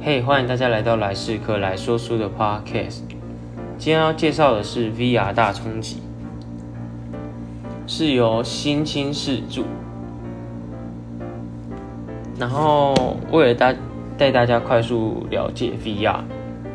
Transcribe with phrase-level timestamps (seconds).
[0.00, 3.00] 嘿，欢迎大家来到来世客来说书的 Podcast。
[3.78, 6.02] 今天要介绍的是 VR 大冲击，
[7.86, 9.62] 是由新青视著。
[12.38, 13.74] 然后为了大
[14.16, 16.20] 带大家快速了解 VR，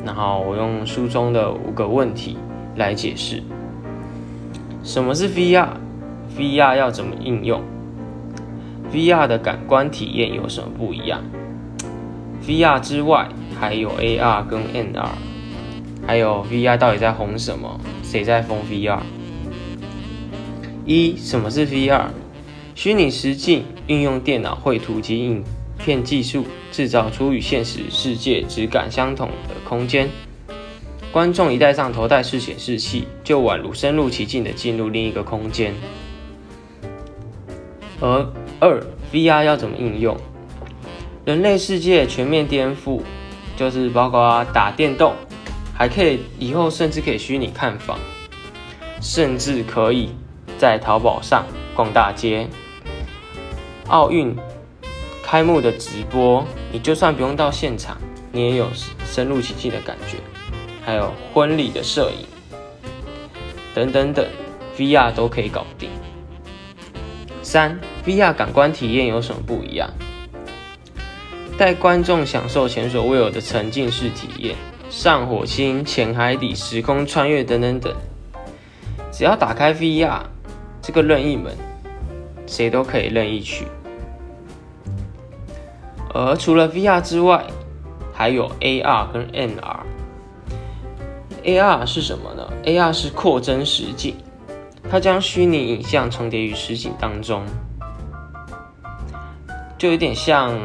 [0.05, 2.37] 然后我用书中的五个问题
[2.75, 3.41] 来解释
[4.83, 7.61] 什么是 VR，VR 要怎么应用
[8.91, 11.21] ，VR 的感官体验有什么不一样
[12.45, 13.29] ，VR 之外
[13.59, 15.09] 还有 AR 跟 NR，
[16.05, 18.99] 还有 VR 到底在红什么，谁在疯 VR？
[20.85, 22.07] 一什么是 VR？
[22.73, 25.43] 虚拟实境运用电脑绘图及影
[25.77, 30.09] 片技术，制造出与现实世界质感相同的空间。
[31.11, 35.73] 观众一戴上头戴式显示器，就宛如身入其境的进入另一个空间。
[37.99, 38.25] 而
[38.59, 40.17] 二 VR 要怎么应用？
[41.23, 42.99] 人类世界全面颠覆，
[43.55, 45.13] 就是包括打电动，
[45.71, 47.99] 还可以以后甚至可以虚拟看房，
[48.99, 50.09] 甚至可以
[50.57, 52.47] 在淘宝上逛大街。
[53.87, 54.35] 奥运
[55.21, 57.97] 开幕的直播，你就算不用到现场，
[58.31, 58.67] 你也有
[59.05, 60.17] 深入其境的感觉。
[60.83, 62.25] 还有婚礼的摄影，
[63.75, 64.25] 等等等
[64.75, 65.91] ，VR 都可以搞定。
[67.43, 69.87] 三，VR 感官体验有什么不一样？
[71.61, 74.55] 带观众享受前所未有的沉浸式体验，
[74.89, 77.93] 上火星、潜海底、时空穿越等等等。
[79.11, 80.21] 只要打开 VR
[80.81, 81.55] 这个任意门，
[82.47, 83.67] 谁都可以任意去。
[86.15, 87.45] 而除了 VR 之外，
[88.11, 89.77] 还有 AR 跟 NR。
[91.43, 94.15] AR 是什么呢？AR 是扩增实景，
[94.89, 97.45] 它将虚拟影像重叠于实景当中，
[99.77, 100.59] 就有点像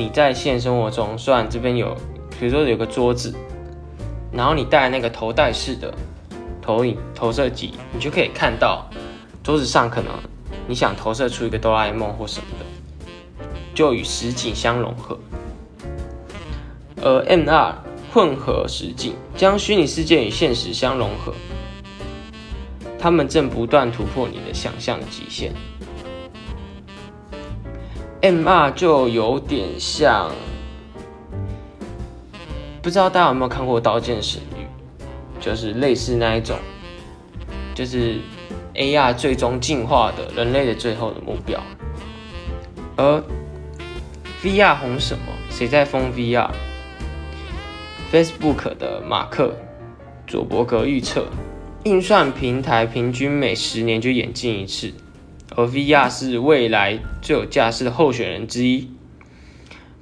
[0.00, 1.94] 你在现实生活中，虽然这边有，
[2.38, 3.34] 比如说有个桌子，
[4.32, 5.92] 然后你带那个头戴式的
[6.62, 8.88] 投影投射机，你就可以看到
[9.44, 10.10] 桌子上可能
[10.66, 12.64] 你想投射出一个哆啦 A 梦或什么的。
[13.74, 15.18] 就与实景相融合，
[17.02, 17.74] 而 MR
[18.10, 21.34] 混合实景将虚拟世界与现实相融合，
[22.98, 25.52] 他们正不断突破你的想象极限。
[28.22, 30.30] MR 就有点像，
[32.82, 34.66] 不知道大家有没有看过《刀剑神域》，
[35.44, 36.58] 就是类似那一种，
[37.74, 38.18] 就是
[38.74, 41.58] AR 最终进化的人类的最后的目标，
[42.96, 43.22] 而。
[44.42, 45.24] VR 红什么？
[45.50, 49.54] 谁在疯 VR？Facebook 的马克
[50.26, 51.26] 佐伯格预测，
[51.84, 54.90] 运算平台平均每十年就演进一次，
[55.56, 58.90] 而 VR 是未来最有价值的候选人之一。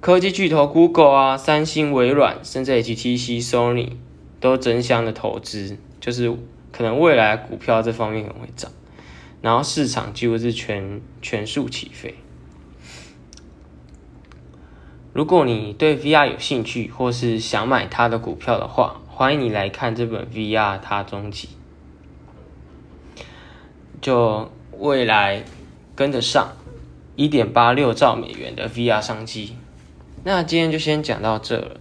[0.00, 3.92] 科技巨头 Google 啊、三星、微软，甚至 HTC、Sony
[4.41, 6.32] 都争相的投资，就是
[6.70, 8.70] 可能未来股票这方面可能会涨，
[9.42, 12.15] 然后市场几乎是全全速起飞。
[15.12, 21.48] 如果你对 VR 有兴趣，或是想买它的股票的话，欢迎你来看这本 VR 它终极，
[24.00, 25.43] 就未来
[25.94, 26.56] 跟得上
[27.16, 29.56] 一点八六兆美元的 VR 商机。
[30.25, 31.81] 那今天就先讲到这了，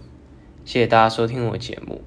[0.64, 2.02] 谢谢大家收听我节目。